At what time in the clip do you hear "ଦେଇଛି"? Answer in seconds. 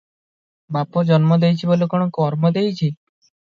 1.45-1.71, 2.59-2.93